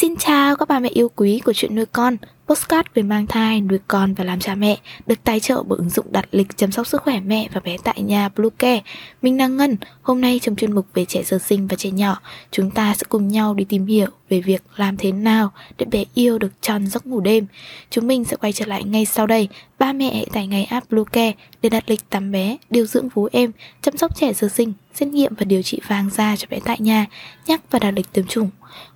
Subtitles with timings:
[0.00, 2.16] Xin chào các bà mẹ yêu quý của chuyện nuôi con
[2.46, 5.90] Postcard về mang thai, nuôi con và làm cha mẹ được tài trợ bởi ứng
[5.90, 8.82] dụng đặt lịch chăm sóc sức khỏe mẹ và bé tại nhà Bluecare.
[9.22, 12.20] Mình đang Ngân, hôm nay trong chuyên mục về trẻ sơ sinh và trẻ nhỏ,
[12.50, 16.04] chúng ta sẽ cùng nhau đi tìm hiểu về việc làm thế nào để bé
[16.14, 17.46] yêu được tròn giấc ngủ đêm.
[17.90, 19.48] Chúng mình sẽ quay trở lại ngay sau đây.
[19.78, 21.32] Ba mẹ hãy tải ngay app Bluecare
[21.62, 23.52] để đặt lịch tắm bé, điều dưỡng vú em,
[23.82, 26.76] chăm sóc trẻ sơ sinh, xét nghiệm và điều trị vàng da cho bé tại
[26.80, 27.06] nhà,
[27.46, 28.50] nhắc và đặt lịch tiêm chủng.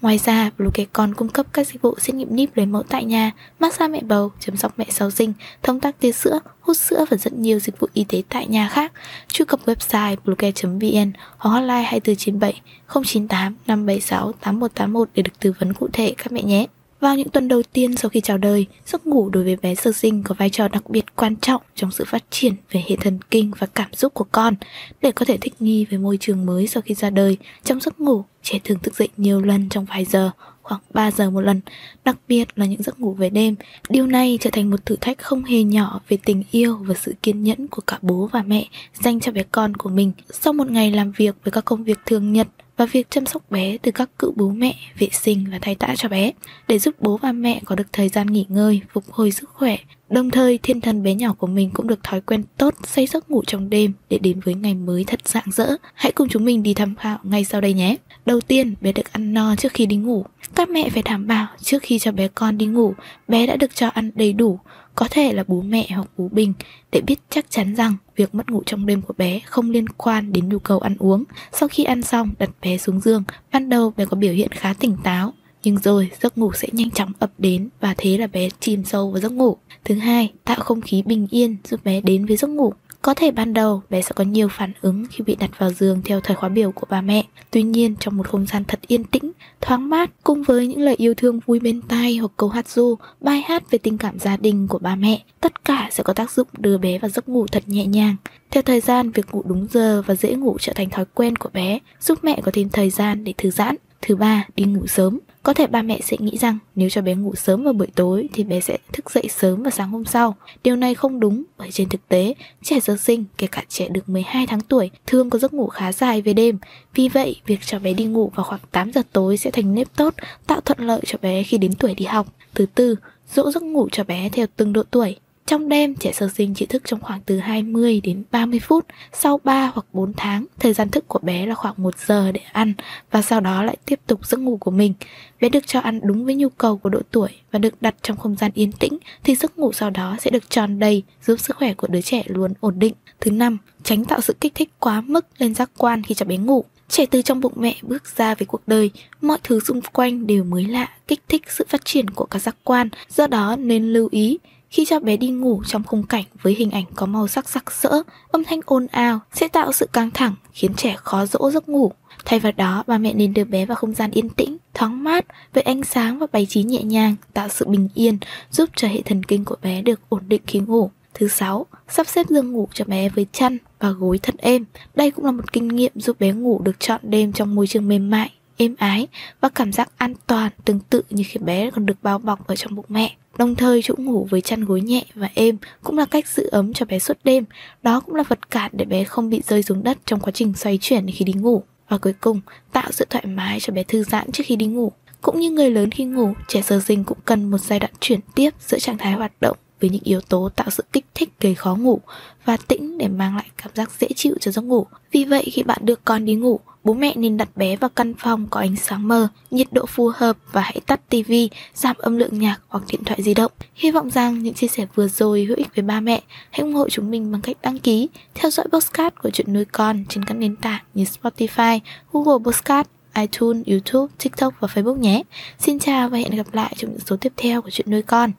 [0.00, 3.04] Ngoài ra, Bluecare còn cung cấp các dịch vụ xét nghiệm níp lấy mẫu tại
[3.04, 7.04] nhà, massage mẹ bầu, chăm sóc mẹ sau sinh, thông tắc tia sữa, hút sữa
[7.10, 8.92] và rất nhiều dịch vụ y tế tại nhà khác.
[9.28, 12.60] Truy cập website bluecare.vn hoặc hotline 2497
[13.04, 16.66] 098 576 8181 để được tư vấn cụ thể các mẹ nhé.
[17.00, 19.92] Vào những tuần đầu tiên sau khi chào đời, giấc ngủ đối với bé sơ
[19.92, 23.18] sinh có vai trò đặc biệt quan trọng trong sự phát triển về hệ thần
[23.30, 24.54] kinh và cảm xúc của con.
[25.02, 28.00] Để có thể thích nghi với môi trường mới sau khi ra đời, trong giấc
[28.00, 30.30] ngủ, trẻ thường thức dậy nhiều lần trong vài giờ,
[30.62, 31.60] khoảng 3 giờ một lần,
[32.04, 33.54] đặc biệt là những giấc ngủ về đêm.
[33.88, 37.14] Điều này trở thành một thử thách không hề nhỏ về tình yêu và sự
[37.22, 40.12] kiên nhẫn của cả bố và mẹ dành cho bé con của mình.
[40.30, 42.48] Sau một ngày làm việc với các công việc thường nhật,
[42.80, 45.94] và việc chăm sóc bé từ các cựu bố mẹ, vệ sinh và thay tã
[45.96, 46.32] cho bé
[46.68, 49.76] để giúp bố và mẹ có được thời gian nghỉ ngơi, phục hồi sức khỏe.
[50.08, 53.30] Đồng thời, thiên thần bé nhỏ của mình cũng được thói quen tốt say giấc
[53.30, 55.76] ngủ trong đêm để đến với ngày mới thật rạng rỡ.
[55.94, 57.96] Hãy cùng chúng mình đi tham khảo ngay sau đây nhé.
[58.26, 60.24] Đầu tiên, bé được ăn no trước khi đi ngủ.
[60.54, 62.94] Các mẹ phải đảm bảo trước khi cho bé con đi ngủ,
[63.28, 64.58] bé đã được cho ăn đầy đủ,
[64.94, 66.52] có thể là bố mẹ hoặc bố bình
[66.92, 70.32] để biết chắc chắn rằng việc mất ngủ trong đêm của bé không liên quan
[70.32, 71.24] đến nhu cầu ăn uống.
[71.52, 74.74] Sau khi ăn xong, đặt bé xuống giường, ban đầu bé có biểu hiện khá
[74.74, 75.32] tỉnh táo,
[75.62, 79.10] nhưng rồi giấc ngủ sẽ nhanh chóng ập đến và thế là bé chìm sâu
[79.10, 79.56] vào giấc ngủ.
[79.84, 82.72] Thứ hai, tạo không khí bình yên giúp bé đến với giấc ngủ.
[83.02, 86.02] Có thể ban đầu bé sẽ có nhiều phản ứng khi bị đặt vào giường
[86.04, 87.24] theo thời khóa biểu của ba mẹ.
[87.50, 90.94] Tuy nhiên trong một không gian thật yên tĩnh, thoáng mát cùng với những lời
[90.98, 94.36] yêu thương vui bên tai hoặc câu hát ru, bài hát về tình cảm gia
[94.36, 97.46] đình của ba mẹ, tất cả sẽ có tác dụng đưa bé vào giấc ngủ
[97.46, 98.16] thật nhẹ nhàng.
[98.50, 101.50] Theo thời gian, việc ngủ đúng giờ và dễ ngủ trở thành thói quen của
[101.52, 103.76] bé, giúp mẹ có thêm thời gian để thư giãn.
[104.02, 105.18] Thứ ba, đi ngủ sớm.
[105.42, 108.28] Có thể ba mẹ sẽ nghĩ rằng nếu cho bé ngủ sớm vào buổi tối
[108.32, 110.36] thì bé sẽ thức dậy sớm vào sáng hôm sau.
[110.62, 114.08] Điều này không đúng bởi trên thực tế, trẻ sơ sinh, kể cả trẻ được
[114.08, 116.58] 12 tháng tuổi, thường có giấc ngủ khá dài về đêm.
[116.94, 119.96] Vì vậy, việc cho bé đi ngủ vào khoảng 8 giờ tối sẽ thành nếp
[119.96, 120.14] tốt,
[120.46, 122.26] tạo thuận lợi cho bé khi đến tuổi đi học.
[122.54, 122.96] Thứ tư,
[123.34, 125.16] dỗ giấc ngủ cho bé theo từng độ tuổi.
[125.50, 128.86] Trong đêm, trẻ sơ sinh chỉ thức trong khoảng từ 20 đến 30 phút.
[129.12, 132.40] Sau 3 hoặc 4 tháng, thời gian thức của bé là khoảng 1 giờ để
[132.52, 132.72] ăn
[133.10, 134.94] và sau đó lại tiếp tục giấc ngủ của mình.
[135.40, 138.16] Bé được cho ăn đúng với nhu cầu của độ tuổi và được đặt trong
[138.16, 141.56] không gian yên tĩnh thì giấc ngủ sau đó sẽ được tròn đầy, giúp sức
[141.56, 142.94] khỏe của đứa trẻ luôn ổn định.
[143.20, 146.36] Thứ năm, tránh tạo sự kích thích quá mức lên giác quan khi cho bé
[146.36, 146.64] ngủ.
[146.88, 148.90] Trẻ từ trong bụng mẹ bước ra với cuộc đời,
[149.20, 152.56] mọi thứ xung quanh đều mới lạ, kích thích sự phát triển của các giác
[152.64, 154.38] quan, do đó nên lưu ý
[154.70, 157.72] khi cho bé đi ngủ trong khung cảnh với hình ảnh có màu sắc sặc
[157.72, 161.68] sỡ, âm thanh ồn ào sẽ tạo sự căng thẳng khiến trẻ khó dỗ giấc
[161.68, 161.92] ngủ.
[162.24, 165.26] Thay vào đó, bà mẹ nên đưa bé vào không gian yên tĩnh, thoáng mát
[165.52, 168.18] với ánh sáng và bày trí nhẹ nhàng, tạo sự bình yên,
[168.50, 170.90] giúp cho hệ thần kinh của bé được ổn định khi ngủ.
[171.14, 174.64] Thứ sáu, sắp xếp giường ngủ cho bé với chăn và gối thật êm.
[174.94, 177.88] Đây cũng là một kinh nghiệm giúp bé ngủ được trọn đêm trong môi trường
[177.88, 179.06] mềm mại, êm ái
[179.40, 182.56] và cảm giác an toàn tương tự như khi bé còn được bao bọc ở
[182.56, 183.16] trong bụng mẹ.
[183.38, 186.72] Đồng thời chỗ ngủ với chăn gối nhẹ và êm cũng là cách giữ ấm
[186.72, 187.44] cho bé suốt đêm.
[187.82, 190.54] Đó cũng là vật cản để bé không bị rơi xuống đất trong quá trình
[190.54, 191.62] xoay chuyển khi đi ngủ.
[191.88, 192.40] Và cuối cùng,
[192.72, 194.92] tạo sự thoải mái cho bé thư giãn trước khi đi ngủ.
[195.22, 198.20] Cũng như người lớn khi ngủ, trẻ sơ sinh cũng cần một giai đoạn chuyển
[198.34, 201.54] tiếp giữa trạng thái hoạt động với những yếu tố tạo sự kích thích gây
[201.54, 202.00] khó ngủ
[202.44, 204.86] và tĩnh để mang lại cảm giác dễ chịu cho giấc ngủ.
[205.12, 208.14] Vì vậy khi bạn đưa con đi ngủ, bố mẹ nên đặt bé vào căn
[208.14, 212.16] phòng có ánh sáng mờ, nhiệt độ phù hợp và hãy tắt tivi, giảm âm
[212.16, 213.52] lượng nhạc hoặc điện thoại di động.
[213.74, 216.22] Hy vọng rằng những chia sẻ vừa rồi hữu ích với ba mẹ.
[216.50, 219.64] Hãy ủng hộ chúng mình bằng cách đăng ký, theo dõi podcast của chuyện nuôi
[219.64, 221.80] con trên các nền tảng như Spotify,
[222.12, 225.22] Google Podcast, iTunes, YouTube, TikTok và Facebook nhé.
[225.58, 228.32] Xin chào và hẹn gặp lại trong những số tiếp theo của chuyện nuôi con.